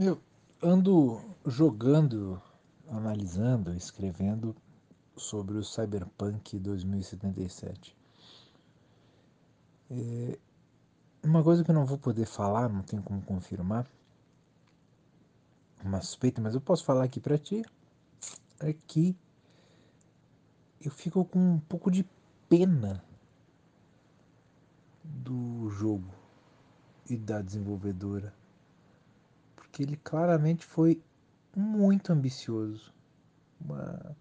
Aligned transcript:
Eu 0.00 0.22
ando 0.62 1.20
jogando, 1.44 2.40
analisando, 2.86 3.74
escrevendo 3.74 4.54
sobre 5.16 5.58
o 5.58 5.64
Cyberpunk 5.64 6.56
2077. 6.56 7.96
É 9.90 10.38
uma 11.20 11.42
coisa 11.42 11.64
que 11.64 11.72
eu 11.72 11.74
não 11.74 11.84
vou 11.84 11.98
poder 11.98 12.26
falar, 12.26 12.68
não 12.68 12.82
tenho 12.82 13.02
como 13.02 13.20
confirmar, 13.22 13.90
uma 15.84 16.00
suspeita, 16.00 16.40
mas 16.40 16.54
eu 16.54 16.60
posso 16.60 16.84
falar 16.84 17.02
aqui 17.02 17.18
para 17.18 17.36
ti, 17.36 17.64
é 18.60 18.72
que 18.72 19.16
eu 20.80 20.92
fico 20.92 21.24
com 21.24 21.40
um 21.40 21.58
pouco 21.58 21.90
de 21.90 22.06
pena 22.48 23.02
do 25.02 25.68
jogo 25.70 26.14
e 27.10 27.16
da 27.16 27.42
desenvolvedora. 27.42 28.37
Ele 29.78 29.96
claramente 29.96 30.64
foi 30.64 31.02
muito 31.56 32.12
ambicioso. 32.12 32.92
Uma... 33.60 34.16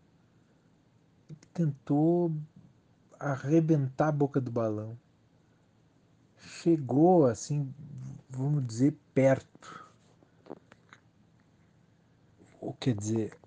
Ele 1.29 1.39
tentou 1.53 2.33
arrebentar 3.19 4.09
a 4.09 4.11
boca 4.11 4.39
do 4.39 4.51
balão. 4.51 4.97
Chegou 6.37 7.25
assim, 7.25 7.73
vamos 8.29 8.65
dizer, 8.65 8.95
perto. 9.13 9.85
Ou 12.61 12.73
quer 12.73 12.95
dizer, 12.95 13.37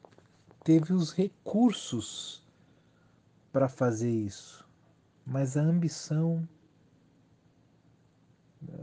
teve 0.64 0.92
os 0.92 1.12
recursos 1.12 2.42
para 3.52 3.68
fazer 3.68 4.10
isso, 4.10 4.68
mas 5.26 5.56
a 5.56 5.62
ambição 5.62 6.48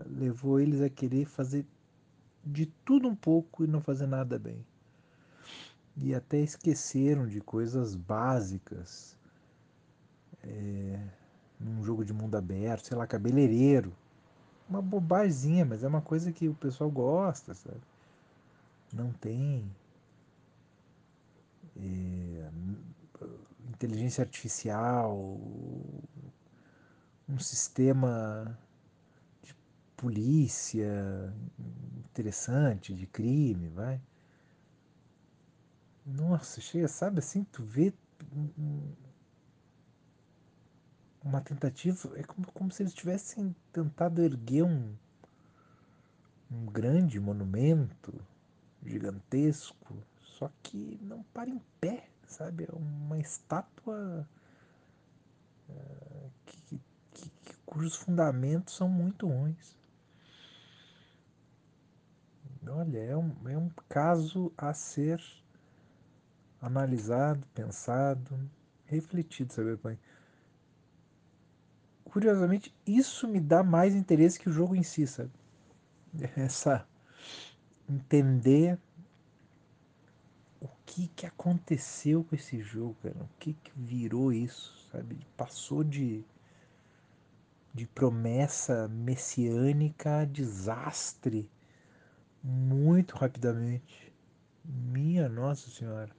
levou 0.05 0.59
eles 0.59 0.81
a 0.81 0.89
querer 0.89 1.25
fazer 1.25 1.65
de 2.47 2.65
tudo 2.85 3.07
um 3.07 3.15
pouco 3.15 3.63
e 3.63 3.67
não 3.67 3.81
fazer 3.81 4.07
nada 4.07 4.39
bem. 4.39 4.65
E 5.95 6.13
até 6.13 6.39
esqueceram 6.39 7.27
de 7.27 7.41
coisas 7.41 7.95
básicas. 7.95 9.17
É, 10.43 10.99
num 11.59 11.83
jogo 11.83 12.05
de 12.05 12.13
mundo 12.13 12.35
aberto, 12.35 12.87
sei 12.87 12.97
lá, 12.97 13.07
cabeleireiro. 13.07 13.93
Uma 14.69 14.81
bobaginha, 14.81 15.65
mas 15.65 15.83
é 15.83 15.87
uma 15.87 16.01
coisa 16.01 16.31
que 16.31 16.47
o 16.47 16.53
pessoal 16.53 16.89
gosta, 16.89 17.53
sabe? 17.53 17.81
Não 18.93 19.11
tem. 19.13 19.69
É, 21.75 22.49
inteligência 23.69 24.23
artificial, 24.23 25.15
um 27.27 27.39
sistema 27.39 28.57
polícia 29.95 31.33
interessante, 32.17 32.93
de 32.95 33.05
crime, 33.05 33.69
vai. 33.69 34.01
Nossa, 36.03 36.59
chega, 36.59 36.87
sabe 36.87 37.19
assim, 37.19 37.43
tu 37.43 37.63
vê 37.63 37.93
uma 41.23 41.41
tentativa, 41.41 42.17
é 42.17 42.23
como, 42.23 42.51
como 42.53 42.71
se 42.71 42.81
eles 42.81 42.93
tivessem 42.93 43.55
tentado 43.71 44.21
erguer 44.23 44.63
um, 44.63 44.95
um 46.49 46.65
grande 46.65 47.19
monumento 47.19 48.13
gigantesco, 48.83 50.01
só 50.19 50.49
que 50.63 50.97
não 51.01 51.21
para 51.33 51.49
em 51.49 51.61
pé, 51.79 52.09
sabe? 52.25 52.63
É 52.65 52.75
uma 52.75 53.19
estátua 53.19 54.27
uh, 55.69 56.31
que, 56.45 56.61
que, 56.61 56.81
que, 57.11 57.57
cujos 57.65 57.95
fundamentos 57.95 58.75
são 58.75 58.89
muito 58.89 59.27
ruins. 59.27 59.77
Olha, 62.69 62.97
é 62.97 63.15
um, 63.15 63.33
é 63.47 63.57
um 63.57 63.69
caso 63.89 64.51
a 64.57 64.73
ser 64.73 65.21
analisado, 66.61 67.45
pensado, 67.53 68.49
refletido, 68.85 69.53
sabe? 69.53 69.77
Curiosamente, 72.05 72.73
isso 72.85 73.27
me 73.27 73.39
dá 73.39 73.63
mais 73.63 73.95
interesse 73.95 74.39
que 74.39 74.49
o 74.49 74.51
jogo 74.51 74.75
em 74.75 74.83
si, 74.83 75.05
sabe? 75.05 75.31
Essa 76.35 76.87
entender 77.87 78.77
o 80.59 80.67
que 80.85 81.07
que 81.09 81.25
aconteceu 81.25 82.23
com 82.23 82.35
esse 82.35 82.59
jogo, 82.59 82.95
cara, 83.03 83.23
o 83.23 83.29
que 83.39 83.53
que 83.53 83.71
virou 83.75 84.33
isso, 84.33 84.87
sabe? 84.91 85.17
Passou 85.35 85.83
de 85.83 86.25
de 87.73 87.85
promessa 87.85 88.87
messiânica 88.87 90.21
a 90.21 90.25
desastre 90.25 91.47
muito 92.47 93.17
rapidamente. 93.17 94.13
Minha 94.63 95.27
Nossa 95.27 95.69
Senhora. 95.69 96.15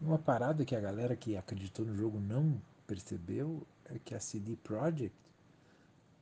Uma 0.00 0.18
parada 0.18 0.64
que 0.64 0.76
a 0.76 0.80
galera 0.80 1.16
que 1.16 1.36
acreditou 1.36 1.84
no 1.84 1.94
jogo 1.96 2.20
não 2.20 2.62
percebeu 2.86 3.66
é 3.86 3.98
que 3.98 4.14
a 4.14 4.20
CD 4.20 4.54
Projekt, 4.56 5.16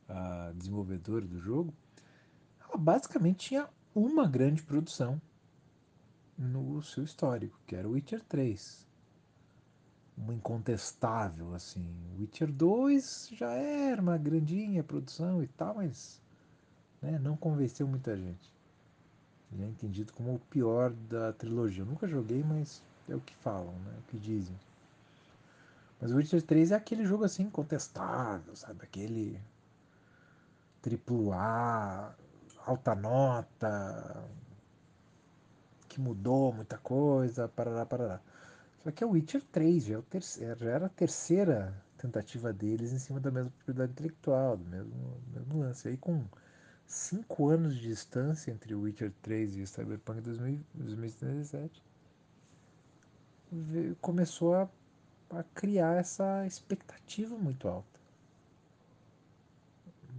a 0.08 0.52
desenvolvedora 0.56 1.26
do 1.26 1.38
jogo, 1.38 1.74
ela 2.58 2.78
basicamente 2.78 3.48
tinha 3.48 3.68
uma 3.94 4.26
grande 4.26 4.62
produção 4.62 5.20
no 6.38 6.82
seu 6.82 7.04
histórico, 7.04 7.60
que 7.66 7.76
era 7.76 7.86
o 7.86 7.92
Witcher 7.92 8.22
3 8.24 8.85
uma 10.16 10.34
incontestável, 10.34 11.54
assim. 11.54 11.84
Witcher 12.18 12.50
2 12.50 13.30
já 13.32 13.52
era 13.52 14.00
uma 14.00 14.16
grandinha 14.16 14.82
produção 14.82 15.42
e 15.42 15.46
tal, 15.46 15.74
mas 15.76 16.20
né, 17.02 17.18
não 17.18 17.36
convenceu 17.36 17.86
muita 17.86 18.16
gente. 18.16 18.52
Ele 19.52 19.64
é 19.64 19.66
entendido 19.68 20.12
como 20.12 20.34
o 20.34 20.38
pior 20.38 20.90
da 20.92 21.32
trilogia. 21.32 21.82
Eu 21.82 21.86
nunca 21.86 22.08
joguei, 22.08 22.42
mas 22.42 22.82
é 23.08 23.14
o 23.14 23.20
que 23.20 23.34
falam, 23.36 23.72
né, 23.72 23.92
é 23.96 23.98
o 23.98 24.02
que 24.02 24.18
dizem. 24.18 24.56
Mas 26.00 26.10
o 26.10 26.16
Witcher 26.16 26.42
3 26.42 26.72
é 26.72 26.74
aquele 26.74 27.04
jogo 27.04 27.24
assim, 27.24 27.44
incontestável, 27.44 28.54
sabe? 28.54 28.82
Aquele 28.82 29.40
triplo 30.82 31.32
A, 31.32 32.14
alta 32.66 32.94
nota, 32.94 34.24
que 35.88 36.00
mudou 36.00 36.52
muita 36.52 36.76
coisa, 36.78 37.48
parará, 37.48 37.86
parará. 37.86 38.20
Só 38.86 38.92
que 38.92 39.02
é 39.02 39.06
o 39.06 39.10
Witcher 39.10 39.42
3, 39.50 39.84
já, 39.84 39.98
é 39.98 40.02
terceiro, 40.02 40.60
já 40.60 40.70
era 40.70 40.86
a 40.86 40.88
terceira 40.88 41.74
tentativa 41.98 42.52
deles 42.52 42.92
em 42.92 43.00
cima 43.00 43.18
da 43.18 43.32
mesma 43.32 43.50
propriedade 43.50 43.90
intelectual, 43.90 44.56
do 44.56 44.64
mesmo, 44.64 45.20
mesmo 45.34 45.58
lance. 45.58 45.88
Aí 45.88 45.96
com 45.96 46.24
cinco 46.86 47.48
anos 47.48 47.74
de 47.74 47.88
distância 47.88 48.52
entre 48.52 48.76
o 48.76 48.82
Witcher 48.82 49.12
3 49.22 49.56
e 49.56 49.62
o 49.62 49.66
Cyberpunk 49.66 50.20
2077, 50.20 51.82
começou 54.00 54.54
a, 54.54 54.68
a 55.30 55.42
criar 55.42 55.96
essa 55.96 56.46
expectativa 56.46 57.36
muito 57.36 57.66
alta. 57.66 57.98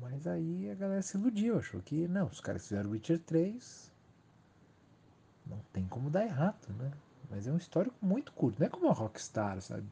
Mas 0.02 0.28
aí 0.28 0.70
a 0.70 0.76
galera 0.76 1.02
se 1.02 1.16
iludiu, 1.16 1.58
achou 1.58 1.82
que 1.82 2.06
não, 2.06 2.28
os 2.28 2.42
caras 2.42 2.64
fizeram 2.64 2.90
Witcher 2.90 3.20
3, 3.20 3.94
não 5.46 5.62
tem 5.72 5.88
como 5.88 6.10
dar 6.10 6.26
errado, 6.26 6.68
né? 6.78 6.92
Mas 7.30 7.48
é 7.48 7.52
um 7.52 7.58
histórico 7.58 7.96
muito 8.02 8.32
curto, 8.32 8.60
não 8.60 8.68
é 8.68 8.70
como 8.70 8.90
a 8.90 8.94
Rockstar, 8.94 9.62
sabe? 9.62 9.86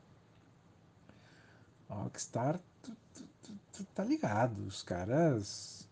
A 1.89 1.95
Rockstar, 1.95 2.59
tu, 2.81 2.91
tu, 3.13 3.53
tu, 3.73 3.85
tá 3.93 4.03
ligado, 4.03 4.65
os 4.65 4.81
caras. 4.83 5.87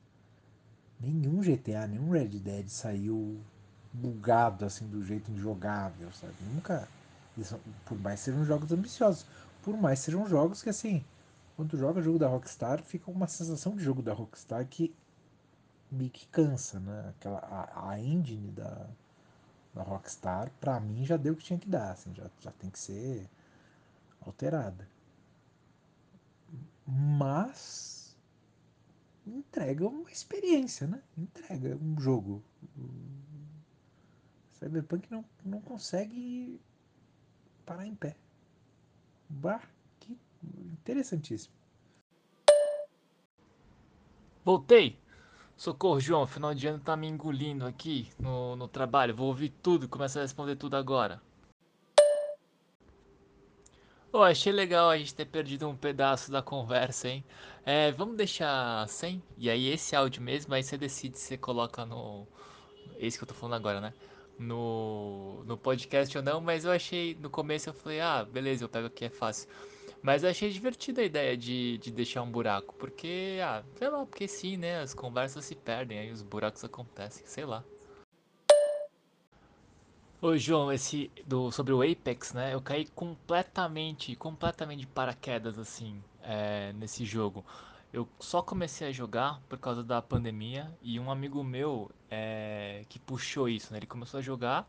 Nenhum 1.00 1.42
GTA, 1.42 1.86
nenhum 1.86 2.10
Red 2.12 2.40
Dead 2.40 2.68
saiu 2.70 3.42
bugado 3.92 4.66
assim 4.66 4.88
do 4.88 5.04
jeito 5.04 5.32
injogável, 5.32 6.12
sabe? 6.14 6.34
Nunca. 6.54 6.88
por 7.86 8.00
mais 8.00 8.22
sejam 8.22 8.46
jogos 8.46 8.72
ambiciosos, 8.72 9.26
por 9.62 9.76
mais 9.76 10.00
sejam 10.00 10.26
jogos 10.28 10.64
que 10.64 10.70
assim, 10.70 11.04
quando 11.56 11.78
joga 11.78 12.02
jogo 12.02 12.18
da 12.18 12.28
Rockstar, 12.28 12.82
fica 12.82 13.12
uma 13.12 13.28
sensação 13.28 13.76
de 13.76 13.84
jogo 13.84 14.02
da 14.02 14.14
Rockstar 14.14 14.66
que 14.68 14.96
meio 15.92 16.10
que 16.10 16.26
cansa, 16.28 16.80
né? 16.80 17.10
Aquela, 17.10 17.40
a, 17.40 17.92
a 17.92 18.00
engine 18.00 18.52
da, 18.52 18.88
da 19.74 19.82
Rockstar, 19.84 20.52
pra 20.60 20.80
mim 20.80 21.06
já 21.06 21.18
deu 21.18 21.34
o 21.34 21.36
que 21.36 21.44
tinha 21.44 21.60
que 21.60 21.68
dar, 21.68 21.92
assim, 21.92 22.14
já, 22.14 22.30
já 22.40 22.52
tem 22.52 22.70
que 22.70 22.80
ser 22.80 23.30
alterada. 24.22 24.88
Mas 26.86 28.16
entrega 29.26 29.88
uma 29.88 30.12
experiência, 30.12 30.86
né? 30.86 31.02
Entrega 31.18 31.78
um 31.78 32.00
jogo. 32.00 32.44
Cyberpunk 34.60 35.10
não, 35.12 35.26
não 35.44 35.62
consegue 35.62 36.60
parar 37.66 37.88
em 37.88 37.96
pé. 37.96 38.16
Bah, 39.30 39.62
que 40.00 40.18
interessantíssimo. 40.42 41.54
Voltei! 44.44 45.03
Socorro, 45.56 46.00
João, 46.00 46.26
final 46.28 46.54
de 46.54 46.68
ano 46.68 46.80
tá 46.80 46.96
me 46.96 47.08
engolindo 47.08 47.66
aqui 47.66 48.10
no, 48.20 48.56
no 48.56 48.68
trabalho. 48.68 49.16
Vou 49.16 49.28
ouvir 49.28 49.50
tudo 49.50 49.86
e 49.86 49.88
começar 49.88 50.20
a 50.20 50.24
responder 50.24 50.56
tudo 50.56 50.76
agora. 50.76 51.22
Pô, 54.12 54.22
achei 54.22 54.52
legal 54.52 54.90
a 54.90 54.98
gente 54.98 55.16
ter 55.16 55.26
perdido 55.26 55.68
um 55.68 55.76
pedaço 55.76 56.32
da 56.32 56.42
conversa, 56.42 57.08
hein? 57.08 57.24
É, 57.66 57.92
vamos 57.92 58.16
deixar 58.16 58.88
sem? 58.88 59.24
E 59.38 59.50
aí 59.50 59.68
esse 59.68 59.96
áudio 59.96 60.22
mesmo, 60.22 60.54
aí 60.54 60.62
você 60.62 60.78
decide 60.78 61.18
se 61.18 61.30
você 61.30 61.38
coloca 61.38 61.86
no. 61.86 62.28
Esse 63.00 63.18
que 63.18 63.24
eu 63.24 63.28
tô 63.28 63.34
falando 63.34 63.56
agora, 63.56 63.82
né? 63.82 63.94
No, 64.38 65.44
no 65.46 65.58
podcast 65.58 66.18
ou 66.18 66.24
não, 66.24 66.42
mas 66.42 66.66
eu 66.66 66.72
achei. 66.72 67.16
No 67.16 67.30
começo 67.30 67.70
eu 67.70 67.74
falei, 67.74 68.02
ah, 68.02 68.26
beleza, 68.26 68.64
eu 68.64 68.70
pego 68.70 68.88
aqui, 68.88 69.06
é 69.06 69.10
fácil. 69.10 69.48
Mas 70.02 70.24
eu 70.24 70.30
achei 70.30 70.50
divertida 70.50 71.02
a 71.02 71.06
ideia 71.06 71.38
de, 71.38 71.78
de 71.78 71.90
deixar 71.90 72.24
um 72.24 72.30
buraco, 72.30 72.76
porque, 72.76 73.40
ah, 73.42 73.64
sei 73.78 73.90
lá, 73.90 74.06
porque 74.06 74.28
sim, 74.28 74.58
né? 74.58 74.82
As 74.82 74.94
conversas 74.94 75.46
se 75.46 75.56
perdem, 75.56 75.98
aí 75.98 76.12
os 76.12 76.22
buracos 76.22 76.64
acontecem, 76.64 77.26
sei 77.26 77.46
lá. 77.46 77.64
Ô 80.22 80.38
João, 80.38 80.72
esse 80.72 81.12
do 81.26 81.52
sobre 81.52 81.74
o 81.74 81.82
Apex, 81.82 82.34
né? 82.34 82.54
Eu 82.54 82.62
caí 82.62 82.86
completamente, 82.88 84.16
completamente 84.16 84.82
de 84.82 84.88
paraquedas 84.88 85.60
assim, 85.60 86.02
é, 86.22 86.74
nesse 86.74 87.06
jogo. 87.06 87.46
Eu 87.94 88.10
só 88.20 88.42
comecei 88.42 88.88
a 88.88 88.92
jogar 88.92 89.40
por 89.48 89.60
causa 89.60 89.84
da 89.84 90.02
pandemia 90.02 90.76
e 90.82 91.00
um 91.00 91.12
amigo 91.12 91.44
meu 91.44 91.92
é, 92.10 92.84
que 92.90 92.98
puxou 92.98 93.48
isso, 93.48 93.72
né? 93.72 93.78
Ele 93.78 93.86
começou 93.86 94.18
a 94.18 94.22
jogar 94.22 94.68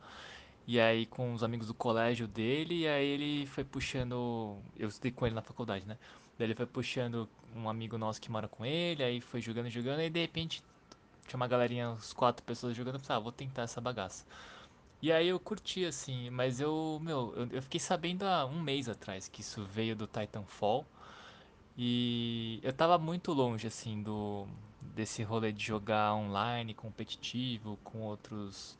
e 0.66 0.78
aí 0.78 1.06
com 1.06 1.32
os 1.32 1.42
amigos 1.42 1.66
do 1.66 1.74
colégio 1.74 2.28
dele 2.28 2.80
e 2.80 2.88
aí 2.88 3.06
ele 3.06 3.46
foi 3.46 3.64
puxando, 3.64 4.58
eu 4.76 4.88
estudei 4.88 5.10
com 5.10 5.24
ele 5.26 5.34
na 5.34 5.40
faculdade, 5.40 5.86
né? 5.86 5.96
Daí 6.38 6.48
ele 6.48 6.54
foi 6.54 6.66
puxando 6.66 7.26
um 7.56 7.66
amigo 7.68 7.96
nosso 7.96 8.20
que 8.20 8.30
mora 8.30 8.46
com 8.46 8.64
ele, 8.64 9.02
aí 9.02 9.20
foi 9.22 9.40
jogando, 9.40 9.70
jogando 9.70 10.02
e 10.02 10.10
de 10.10 10.20
repente 10.20 10.62
tinha 11.26 11.36
uma 11.38 11.48
galerinha, 11.48 11.90
uns 11.90 12.12
quatro 12.12 12.44
pessoas 12.44 12.76
jogando, 12.76 12.98
pensei, 12.98 13.16
ah, 13.16 13.18
vou 13.18 13.32
tentar 13.32 13.62
essa 13.62 13.80
bagaça. 13.80 14.26
E 15.00 15.12
aí 15.12 15.28
eu 15.28 15.40
curti, 15.40 15.84
assim, 15.84 16.30
mas 16.30 16.60
eu, 16.60 16.98
meu, 17.02 17.32
eu, 17.36 17.48
eu 17.52 17.62
fiquei 17.62 17.80
sabendo 17.80 18.24
há 18.24 18.44
um 18.46 18.60
mês 18.60 18.88
atrás 18.88 19.28
que 19.28 19.40
isso 19.40 19.64
veio 19.64 19.96
do 19.96 20.06
Titanfall. 20.06 20.84
E 21.76 22.60
eu 22.62 22.72
tava 22.72 22.98
muito 22.98 23.32
longe, 23.32 23.66
assim, 23.66 24.02
do 24.02 24.46
desse 24.94 25.22
rolê 25.24 25.52
de 25.52 25.64
jogar 25.64 26.14
online, 26.14 26.74
competitivo, 26.74 27.78
com 27.84 28.00
outros 28.02 28.78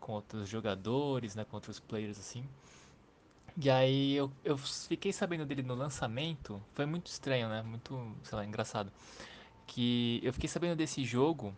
com 0.00 0.12
outros 0.12 0.48
jogadores, 0.48 1.34
né, 1.34 1.44
com 1.44 1.56
outros 1.56 1.80
players, 1.80 2.18
assim. 2.18 2.46
E 3.56 3.70
aí 3.70 4.14
eu, 4.14 4.30
eu 4.44 4.56
fiquei 4.58 5.12
sabendo 5.12 5.46
dele 5.46 5.62
no 5.62 5.74
lançamento, 5.74 6.60
foi 6.74 6.86
muito 6.86 7.06
estranho, 7.06 7.48
né, 7.48 7.62
muito, 7.62 8.14
sei 8.24 8.36
lá, 8.36 8.44
engraçado. 8.44 8.92
Que 9.66 10.20
eu 10.22 10.32
fiquei 10.32 10.48
sabendo 10.48 10.76
desse 10.76 11.04
jogo 11.04 11.54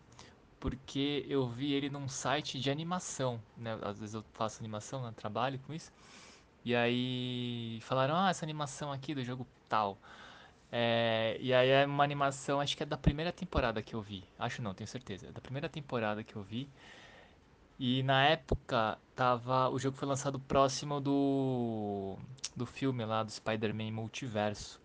porque 0.61 1.25
eu 1.29 1.47
vi 1.49 1.73
ele 1.73 1.89
num 1.91 2.09
site 2.09 2.59
de 2.59 2.71
animação, 2.71 3.41
né? 3.57 3.79
Às 3.83 3.99
vezes 3.99 4.15
eu 4.15 4.25
faço 4.33 4.61
animação, 4.61 5.03
né? 5.03 5.13
trabalho 5.17 5.59
com 5.67 5.73
isso. 5.75 5.93
E 6.65 6.75
aí 6.75 7.81
falaram, 7.83 8.17
ah, 8.17 8.31
essa 8.31 8.45
animação 8.45 8.93
aqui 8.93 9.15
do 9.15 9.25
jogo 9.25 9.47
tal. 9.69 9.99
É, 10.71 11.37
e 11.41 11.55
aí 11.55 11.69
é 11.69 11.87
uma 11.87 12.05
animação, 12.05 12.61
acho 12.61 12.77
que 12.77 12.83
é 12.83 12.87
da 12.87 12.97
primeira 12.97 13.33
temporada 13.33 13.83
que 13.83 13.95
eu 13.95 14.03
vi. 14.03 14.25
Acho 14.39 14.63
não, 14.63 14.75
tenho 14.75 14.89
certeza. 14.89 15.29
É 15.29 15.33
da 15.33 15.41
primeira 15.41 15.69
temporada 15.69 16.23
que 16.25 16.37
eu 16.37 16.43
vi. 16.43 16.69
E 17.79 18.03
na 18.03 18.25
época 18.25 18.99
tava, 19.15 19.69
o 19.69 19.79
jogo 19.79 19.97
foi 19.97 20.09
lançado 20.09 20.39
próximo 20.41 21.01
do 21.01 22.17
do 22.57 22.65
filme 22.65 23.05
lá 23.05 23.23
do 23.23 23.31
Spider-Man 23.31 23.93
Multiverso. 23.93 24.81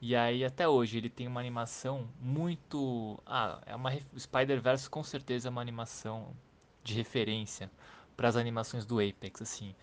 E 0.00 0.14
aí 0.16 0.44
até 0.44 0.68
hoje 0.68 0.98
ele 0.98 1.08
tem 1.08 1.26
uma 1.28 1.40
animação 1.40 2.08
muito, 2.20 3.18
ah, 3.26 3.60
é 3.66 3.74
uma 3.74 3.90
o 4.12 4.20
Spider-Verse 4.20 4.90
com 4.90 5.02
certeza 5.02 5.48
é 5.48 5.50
uma 5.50 5.60
animação 5.62 6.28
de 6.82 6.94
referência 6.94 7.70
para 8.16 8.28
as 8.28 8.36
animações 8.36 8.84
do 8.84 9.00
Apex, 9.00 9.42
assim, 9.42 9.74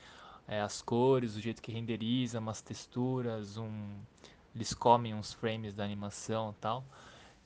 é, 0.48 0.62
as 0.62 0.82
cores, 0.82 1.36
o 1.36 1.42
jeito 1.42 1.62
que 1.62 1.72
renderiza, 1.72 2.40
umas 2.40 2.62
texturas, 2.62 3.58
um, 3.58 4.00
eles 4.56 4.74
comem 4.74 5.14
uns 5.14 5.34
frames 5.34 5.74
da 5.74 5.84
animação, 5.84 6.52
e 6.52 6.62
tal. 6.62 6.86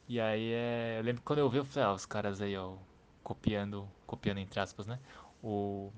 E 0.07 0.19
aí 0.19 0.51
é, 0.53 0.97
eu 0.99 1.03
lembro 1.03 1.21
que 1.21 1.25
quando 1.27 1.39
eu 1.39 1.49
vi, 1.49 1.57
eu 1.59 1.65
falei, 1.65 1.89
ah, 1.89 1.93
os 1.93 2.05
caras 2.05 2.41
aí, 2.41 2.57
ó, 2.57 2.75
copiando, 3.23 3.87
copiando 4.07 4.39
entre 4.39 4.59
aspas, 4.59 4.87
né? 4.87 4.99
O 5.43 5.91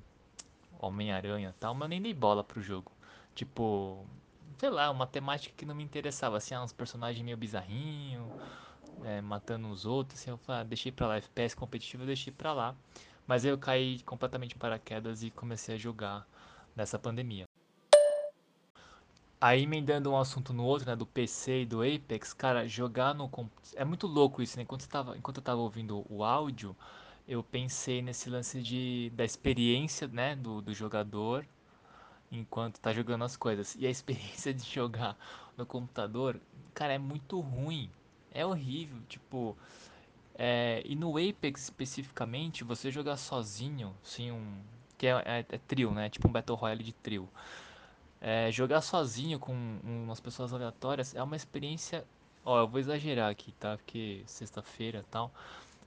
Homem-Aranha, 0.80 1.50
e 1.50 1.54
tal, 1.60 1.74
mas 1.74 1.84
eu 1.84 1.90
nem 1.90 2.02
dei 2.02 2.14
bola 2.14 2.44
pro 2.44 2.62
jogo. 2.62 2.92
Tipo, 3.36 4.06
sei 4.60 4.70
lá, 4.70 4.90
uma 4.92 5.08
temática 5.08 5.54
que 5.58 5.66
não 5.66 5.76
me 5.76 5.84
interessava, 5.84 6.38
assim, 6.38 6.56
ah, 6.56 6.64
uns 6.64 6.74
personagens 6.74 7.24
meio 7.24 7.38
bizarrinho, 7.38 8.32
é, 9.04 9.22
matando 9.22 9.70
os 9.70 9.86
outros, 9.86 10.20
assim, 10.20 10.32
eu 10.32 10.38
falei, 10.38 10.62
ah, 10.62 10.64
deixei 10.66 10.92
pra 10.92 11.08
lá, 11.08 11.18
FPS 11.18 11.56
competitivo 11.56 12.04
eu 12.04 12.08
deixei 12.08 12.34
pra 12.34 12.54
lá. 12.54 12.76
Mas 13.28 13.46
aí 13.46 13.52
eu 13.52 13.58
caí 13.58 14.02
completamente 14.04 14.52
de 14.52 14.56
paraquedas 14.58 15.24
e 15.24 15.32
comecei 15.32 15.76
a 15.76 15.78
jogar 15.78 16.28
nessa 16.76 16.98
pandemia. 17.00 17.47
Aí 19.40 19.64
emendando 19.64 20.12
um 20.12 20.18
assunto 20.18 20.52
no 20.54 20.64
outro, 20.64 20.88
né, 20.88 20.96
do 20.96 21.06
PC 21.06 21.62
e 21.62 21.66
do 21.66 21.82
Apex, 21.82 22.34
cara, 22.34 22.68
jogar 22.68 23.14
no 23.14 23.30
é 23.76 23.86
muito 23.86 24.08
louco 24.08 24.42
isso, 24.42 24.58
né? 24.58 24.64
Enquanto, 24.64 24.82
você 24.82 24.90
tava, 24.90 25.18
enquanto 25.18 25.38
eu 25.38 25.44
tava 25.44 25.62
ouvindo 25.62 26.06
o 26.10 26.24
áudio, 26.24 26.76
eu 27.28 27.44
pensei 27.44 28.02
nesse 28.02 28.30
lance 28.30 28.62
de 28.62 29.12
da 29.16 29.24
experiência, 29.26 30.08
né, 30.08 30.36
do, 30.36 30.62
do 30.62 30.74
jogador 30.74 31.46
enquanto 32.32 32.80
tá 32.80 32.94
jogando 32.94 33.24
as 33.24 33.38
coisas. 33.38 33.76
E 33.76 33.86
a 33.88 33.90
experiência 33.92 34.54
de 34.54 34.64
jogar 34.64 35.18
no 35.58 35.66
computador, 35.66 36.40
cara, 36.74 36.94
é 36.94 36.98
muito 36.98 37.40
ruim. 37.40 37.90
É 38.32 38.46
horrível, 38.46 38.98
tipo, 39.08 39.58
é, 40.36 40.84
e 40.86 40.96
no 40.96 41.18
Apex 41.18 41.64
especificamente, 41.64 42.64
você 42.64 42.92
jogar 42.92 43.18
sozinho, 43.18 43.96
sem 44.04 44.32
um. 44.32 44.58
Que 44.98 45.08
é, 45.08 45.12
é, 45.26 45.40
é 45.50 45.58
trio, 45.68 45.92
né? 45.92 46.10
Tipo 46.10 46.28
um 46.28 46.32
Battle 46.32 46.58
Royale 46.58 46.84
de 46.84 46.94
trio. 46.94 47.28
É, 48.20 48.52
jogar 48.52 48.82
sozinho 48.82 49.40
com 49.40 49.54
umas 49.84 50.20
pessoas 50.20 50.52
aleatórias 50.54 51.16
é 51.16 51.22
uma 51.22 51.36
experiência. 51.36 52.06
Ó, 52.44 52.62
eu 52.62 52.68
vou 52.68 52.80
exagerar 52.80 53.30
aqui, 53.30 53.52
tá? 53.54 53.78
Porque 53.78 54.24
sexta-feira 54.26 55.06
tal. 55.12 55.32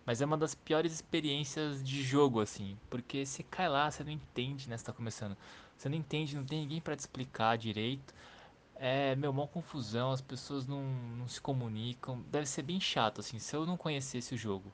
Mas 0.07 0.21
é 0.21 0.27
uma 0.27 0.37
das 0.37 0.55
piores 0.55 0.93
experiências 0.93 1.85
de 1.85 2.03
jogo, 2.03 2.41
assim. 2.41 2.77
Porque 2.89 3.25
você 3.25 3.43
cai 3.43 3.69
lá, 3.69 3.91
você 3.91 4.03
não 4.05 4.11
entende, 4.11 4.69
né? 4.69 4.77
Você 4.77 4.85
tá 4.85 4.93
começando. 4.93 5.37
Você 5.77 5.89
não 5.89 5.97
entende, 5.97 6.37
não 6.37 6.45
tem 6.45 6.61
ninguém 6.61 6.81
pra 6.81 6.97
te 6.97 7.01
explicar 7.01 7.57
direito. 7.57 8.15
É, 8.77 9.15
meu, 9.17 9.33
mó 9.33 9.47
confusão, 9.47 10.11
as 10.11 10.21
pessoas 10.21 10.67
não, 10.67 10.83
não 11.19 11.29
se 11.29 11.41
comunicam. 11.41 12.23
Deve 12.31 12.47
ser 12.47 12.63
bem 12.63 12.81
chato, 12.81 13.21
assim. 13.21 13.39
Se 13.39 13.55
eu 13.55 13.67
não 13.67 13.77
conhecesse 13.77 14.35
o 14.35 14.39
jogo, 14.39 14.73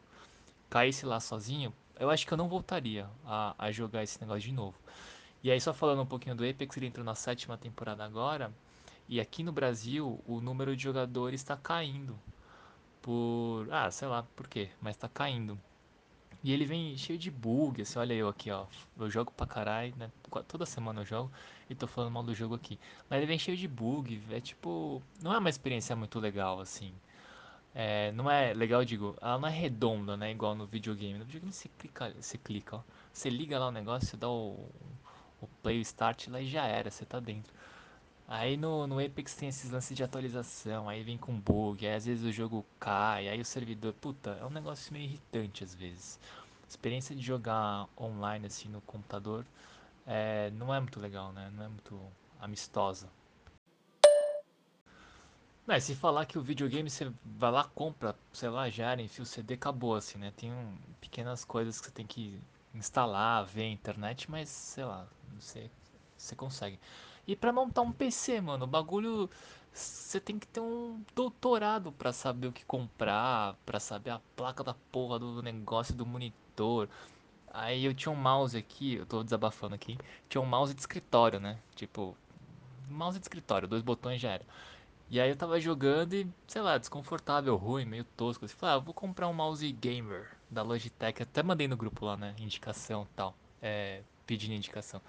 caísse 0.71 1.05
lá 1.07 1.21
sozinho, 1.21 1.73
eu 1.99 2.11
acho 2.11 2.27
que 2.27 2.33
eu 2.33 2.39
não 2.39 2.49
voltaria 2.49 3.09
a, 3.25 3.55
a 3.59 3.73
jogar 3.73 4.03
esse 4.03 4.21
negócio 4.21 4.43
de 4.43 4.53
novo. 4.53 4.77
E 5.47 5.51
aí, 5.53 5.61
só 5.61 5.73
falando 5.73 6.03
um 6.03 6.07
pouquinho 6.07 6.35
do 6.35 6.45
Apex, 6.45 6.77
ele 6.77 6.87
entrou 6.87 7.05
na 7.05 7.15
sétima 7.15 7.57
temporada 7.57 8.05
agora. 8.05 8.53
E 9.09 9.21
aqui 9.21 9.45
no 9.45 9.53
Brasil, 9.53 10.21
o 10.27 10.41
número 10.41 10.77
de 10.77 10.83
jogadores 10.83 11.41
está 11.41 11.57
caindo. 11.57 12.19
Por. 13.01 13.69
Ah, 13.71 13.89
sei 13.93 14.09
lá 14.09 14.25
por 14.35 14.49
quê, 14.49 14.71
mas 14.81 14.97
tá 14.97 15.09
caindo. 15.09 15.57
E 16.43 16.53
ele 16.53 16.65
vem 16.65 16.97
cheio 16.97 17.17
de 17.17 17.31
bug, 17.31 17.81
assim, 17.81 17.97
olha 17.97 18.13
eu 18.13 18.29
aqui, 18.29 18.51
ó. 18.51 18.67
Eu 18.99 19.09
jogo 19.09 19.31
pra 19.37 19.47
caralho, 19.47 19.95
né? 19.97 20.11
Toda 20.49 20.67
semana 20.67 21.03
eu 21.03 21.05
jogo 21.05 21.31
e 21.71 21.77
tô 21.77 21.87
falando 21.87 22.11
mal 22.11 22.25
do 22.25 22.35
jogo 22.35 22.57
aqui. 22.57 22.77
Mas 23.09 23.19
ele 23.19 23.27
vem 23.27 23.39
cheio 23.39 23.57
de 23.57 23.69
bug, 23.69 24.21
é 24.33 24.41
tipo. 24.41 25.01
Não 25.23 25.33
é 25.33 25.39
uma 25.39 25.49
experiência 25.49 25.95
muito 25.95 26.19
legal, 26.19 26.59
assim. 26.59 26.93
É, 27.73 28.11
não 28.13 28.29
é 28.29 28.53
legal, 28.53 28.85
digo, 28.85 29.17
ela 29.21 29.39
não 29.39 29.47
é 29.47 29.53
redonda, 29.53 30.17
né? 30.17 30.33
Igual 30.33 30.57
no 30.57 30.67
videogame. 30.67 31.21
No 31.21 31.25
videogame 31.25 31.53
você 31.53 31.69
clica, 31.79 32.13
você 32.21 32.37
clica, 32.37 32.79
ó. 32.79 32.81
Você 33.13 33.31
liga 33.31 33.61
lá 33.61 33.69
o 33.69 33.73
negócio, 33.73 34.09
você 34.09 34.17
dá 34.17 34.29
o, 34.29 34.69
o 35.41 35.47
play, 35.63 35.79
o 35.79 35.83
start 35.83 36.29
lá 36.29 36.41
e 36.41 36.47
já 36.47 36.67
era, 36.67 36.91
você 36.91 37.05
tá 37.05 37.21
dentro. 37.21 37.53
Aí 38.29 38.57
no, 38.57 38.87
no 38.87 38.99
Apex 38.99 39.35
tem 39.35 39.49
esses 39.49 39.71
lances 39.71 39.97
de 39.97 40.03
atualização, 40.03 40.89
aí 40.89 41.03
vem 41.03 41.17
com 41.17 41.39
bug, 41.39 41.87
aí 41.87 41.95
às 41.95 42.07
vezes 42.07 42.25
o 42.25 42.33
jogo 42.33 42.67
cai, 42.81 43.29
aí 43.29 43.41
o 43.41 43.45
servidor. 43.45 43.93
Puta, 43.95 44.31
é 44.41 44.45
um 44.45 44.51
negócio 44.51 44.93
meio 44.93 45.05
irritante 45.05 45.63
às 45.63 45.75
vezes. 45.75 46.19
A 46.65 46.69
experiência 46.69 47.15
de 47.15 47.23
jogar 47.23 47.87
online 47.97 48.47
assim 48.47 48.69
no 48.69 48.81
computador 48.81 49.47
é, 50.07 50.51
não 50.53 50.75
é 50.75 50.81
muito 50.81 50.99
legal, 50.99 51.33
né? 51.33 51.51
Não 51.55 51.65
é 51.65 51.69
muito 51.69 52.01
amistosa. 52.41 53.09
Não, 55.67 55.81
se 55.81 55.95
falar 55.97 56.27
que 56.27 56.39
o 56.39 56.43
videogame 56.43 56.89
você 56.89 57.11
vai 57.25 57.51
lá, 57.51 57.65
compra, 57.65 58.15
sei 58.33 58.49
lá, 58.49 58.71
já 58.71 58.95
enfia 58.95 59.23
o 59.25 59.27
CD, 59.27 59.55
acabou 59.55 59.97
assim, 59.97 60.17
né? 60.19 60.33
Tem 60.37 60.53
um, 60.53 60.77
pequenas 61.01 61.45
coisas 61.45 61.81
que 61.81 61.87
você 61.87 61.93
tem 61.93 62.07
que 62.07 62.41
instalar, 62.79 63.45
ver 63.47 63.63
a 63.63 63.71
internet, 63.71 64.31
mas 64.31 64.49
sei 64.49 64.85
lá, 64.85 65.07
você, 65.39 65.71
você 66.17 66.35
consegue. 66.37 66.79
E 67.27 67.35
pra 67.35 67.53
montar 67.53 67.83
um 67.83 67.93
PC, 67.93 68.41
mano, 68.41 68.65
o 68.65 68.69
bagulho 68.69 69.29
você 69.73 70.19
tem 70.21 70.39
que 70.39 70.47
ter 70.47 70.61
um 70.61 71.03
doutorado 71.15 71.93
pra 71.93 72.13
saber 72.13 72.47
o 72.49 72.53
que 72.53 72.65
comprar, 72.65 73.55
pra 73.67 73.79
saber 73.79 74.11
a 74.11 74.21
placa 74.35 74.65
da 74.65 74.75
porra 74.91 75.19
do 75.19 75.43
negócio 75.43 75.95
do 75.95 76.07
monitor. 76.07 76.89
Aí 77.53 77.85
eu 77.85 77.95
tinha 77.95 78.13
um 78.13 78.17
mouse 78.17 78.57
aqui, 78.57 78.95
eu 78.95 79.07
tô 79.07 79.23
desabafando 79.23 79.75
aqui, 79.75 79.99
tinha 80.29 80.41
um 80.41 80.47
mouse 80.47 80.75
de 80.75 80.81
escritório, 80.81 81.41
né? 81.41 81.59
Tipo, 81.75 82.17
mouse 82.89 83.19
de 83.19 83.25
escritório, 83.25 83.69
dois 83.69 83.83
botões 83.83 84.21
já 84.21 84.31
era. 84.31 84.47
E 85.11 85.21
aí 85.21 85.31
eu 85.31 85.37
tava 85.37 85.61
jogando 85.61 86.15
e, 86.15 86.29
sei 86.49 86.63
lá, 86.63 86.79
desconfortável, 86.79 87.57
ruim, 87.57 87.85
meio 87.85 88.05
tosco. 88.17 88.45
Assim, 88.45 88.57
falei, 88.57 88.77
ah, 88.77 88.79
vou 88.79 88.95
comprar 88.95 89.29
um 89.29 89.35
mouse 89.35 89.71
gamer 89.73 90.36
da 90.51 90.63
Logitech. 90.63 91.23
Até 91.23 91.43
mandei 91.43 91.69
no 91.69 91.77
grupo 91.77 92.05
lá, 92.05 92.17
né? 92.17 92.35
Indicação 92.39 93.07
tal. 93.15 93.35
É, 93.61 94.03
pedindo 94.27 94.55
indicação. 94.55 95.01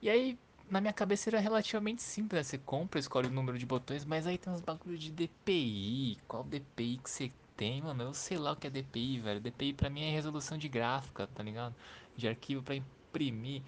E 0.00 0.10
aí, 0.10 0.38
na 0.70 0.80
minha 0.80 0.92
cabeça 0.92 1.30
era 1.30 1.38
relativamente 1.38 2.02
simples, 2.02 2.38
né? 2.38 2.42
Você 2.42 2.58
compra, 2.58 2.98
escolhe 2.98 3.28
o 3.28 3.30
número 3.30 3.58
de 3.58 3.66
botões, 3.66 4.04
mas 4.04 4.26
aí 4.26 4.38
tem 4.38 4.52
uns 4.52 4.60
bagulho 4.60 4.98
de 4.98 5.10
DPI. 5.10 6.18
Qual 6.26 6.44
DPI 6.44 6.98
que 6.98 7.10
você 7.10 7.32
tem, 7.56 7.82
mano? 7.82 8.02
Eu 8.02 8.14
sei 8.14 8.38
lá 8.38 8.52
o 8.52 8.56
que 8.56 8.66
é 8.66 8.70
DPI, 8.70 9.20
velho. 9.20 9.40
DPI 9.40 9.74
pra 9.74 9.90
mim 9.90 10.02
é 10.02 10.10
resolução 10.10 10.56
de 10.58 10.68
gráfica, 10.68 11.26
tá 11.26 11.42
ligado? 11.42 11.74
De 12.16 12.26
arquivo 12.26 12.62
pra 12.62 12.74
imprimir. 12.74 13.62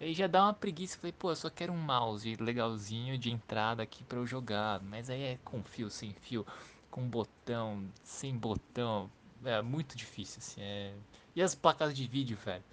Aí 0.00 0.14
já 0.14 0.26
dá 0.26 0.44
uma 0.44 0.54
preguiça. 0.54 0.98
Falei, 0.98 1.12
pô, 1.12 1.30
eu 1.30 1.36
só 1.36 1.50
quero 1.50 1.72
um 1.72 1.76
mouse 1.76 2.36
legalzinho 2.36 3.18
de 3.18 3.30
entrada 3.30 3.82
aqui 3.82 4.04
pra 4.04 4.18
eu 4.18 4.26
jogar. 4.26 4.80
Mas 4.82 5.10
aí 5.10 5.22
é 5.22 5.38
com 5.44 5.62
fio, 5.62 5.90
sem 5.90 6.12
fio, 6.14 6.46
com 6.90 7.02
botão, 7.08 7.84
sem 8.02 8.36
botão. 8.36 9.10
É 9.44 9.62
muito 9.62 9.96
difícil, 9.96 10.38
assim. 10.38 10.60
É... 10.60 10.94
E 11.34 11.42
as 11.42 11.54
placas 11.54 11.94
de 11.94 12.06
vídeo, 12.06 12.36
velho? 12.36 12.64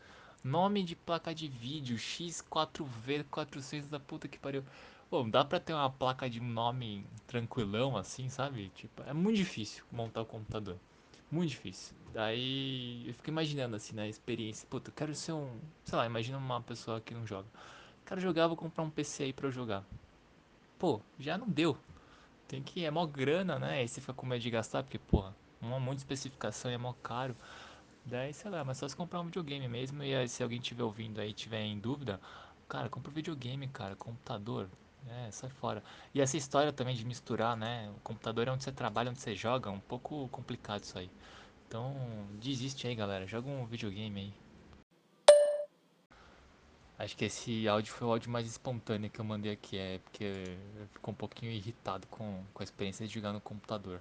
Nome 0.44 0.84
de 0.84 0.96
placa 0.96 1.36
de 1.36 1.48
vídeo 1.48 1.98
X4V400 1.98 3.90
da 3.90 4.00
puta 4.00 4.28
que 4.28 4.40
pariu. 4.40 4.64
Pô, 5.10 5.24
dá 5.24 5.44
pra 5.44 5.60
ter 5.60 5.74
uma 5.74 5.90
placa 5.90 6.30
de 6.30 6.40
nome 6.40 7.06
tranquilão 7.28 7.98
assim, 7.98 8.30
sabe? 8.30 8.70
Tipo, 8.76 9.04
é 9.04 9.14
muito 9.14 9.36
difícil 9.38 9.84
montar 9.92 10.22
o 10.22 10.26
computador. 10.26 10.78
Muito 11.30 11.50
difícil. 11.50 11.96
Daí 12.14 13.08
eu 13.08 13.14
fico 13.14 13.30
imaginando 13.30 13.76
assim, 13.76 13.96
na 13.96 14.08
experiência. 14.08 14.68
Puta, 14.70 14.90
eu 14.90 14.94
quero 14.96 15.14
ser 15.14 15.34
um. 15.34 15.60
Sei 15.84 15.98
lá, 15.98 16.06
imagina 16.06 16.38
uma 16.38 16.62
pessoa 16.62 17.00
que 17.02 17.14
não 17.14 17.26
joga. 17.28 17.48
Quero 18.06 18.20
jogar, 18.20 18.48
vou 18.48 18.58
comprar 18.58 18.84
um 18.84 18.90
PC 18.90 19.24
aí 19.24 19.34
pra 19.34 19.48
eu 19.48 19.52
jogar. 19.52 19.84
Pô, 20.80 21.02
já 21.20 21.38
não 21.38 21.48
deu. 21.48 21.78
Tem 22.48 22.62
que. 22.64 22.84
É 22.84 22.92
mó 22.92 23.06
grana, 23.06 23.60
né? 23.60 23.80
Aí 23.80 23.88
você 23.88 24.02
fica 24.02 24.14
com 24.14 24.26
medo 24.26 24.42
de 24.42 24.50
gastar, 24.50 24.84
porque, 24.84 24.98
porra, 24.98 25.36
um 25.62 25.80
monte 25.80 25.98
de 25.98 26.02
especificação 26.02 26.72
e 26.72 26.74
é 26.74 26.78
mó 26.78 26.94
caro. 27.04 27.36
Daí, 28.06 28.34
sei 28.34 28.50
lá, 28.50 28.64
mas 28.64 28.78
só 28.78 28.88
se 28.88 28.96
comprar 28.96 29.22
um 29.22 29.26
videogame 29.26 29.68
mesmo. 29.68 30.04
E 30.04 30.16
aí, 30.16 30.28
se 30.28 30.42
alguém 30.44 30.60
tiver 30.60 30.84
ouvindo 30.84 31.22
aí 31.22 31.34
tiver 31.34 31.62
em 31.62 31.80
dúvida, 31.80 32.20
cara, 32.68 32.90
compra 32.90 33.12
um 33.12 33.14
videogame, 33.14 33.68
cara, 33.68 33.96
computador. 33.96 34.70
É, 35.08 35.32
sai 35.32 35.50
fora. 35.50 35.84
E 36.14 36.22
essa 36.22 36.38
história 36.38 36.72
também 36.72 36.96
de 36.96 37.06
misturar, 37.06 37.56
né? 37.58 37.92
O 37.98 38.00
computador 38.02 38.48
é 38.48 38.52
onde 38.52 38.64
você 38.64 38.72
trabalha, 38.72 39.10
onde 39.10 39.20
você 39.20 39.36
joga, 39.36 39.70
é 39.70 39.74
um 39.74 39.80
pouco 39.80 40.28
complicado 40.30 40.84
isso 40.84 40.98
aí. 40.98 41.10
Então, 41.68 41.96
desiste 42.40 42.88
aí, 42.88 42.96
galera. 42.96 43.26
Joga 43.28 43.50
um 43.50 43.66
videogame 43.66 44.20
aí. 44.22 44.34
Acho 47.00 47.18
que 47.18 47.26
esse 47.26 47.68
áudio 47.68 47.92
foi 47.94 48.08
o 48.08 48.12
áudio 48.12 48.30
mais 48.30 48.46
espontâneo 48.46 49.10
que 49.10 49.20
eu 49.20 49.26
mandei 49.26 49.52
aqui, 49.54 49.76
é 49.76 49.98
porque 50.00 50.24
eu 50.24 50.88
fico 50.94 51.10
um 51.10 51.14
pouquinho 51.16 51.52
irritado 51.52 52.06
com, 52.08 52.44
com 52.54 52.62
a 52.62 52.64
experiência 52.64 53.08
de 53.08 53.14
jogar 53.14 53.34
no 53.34 53.42
computador. 53.42 54.00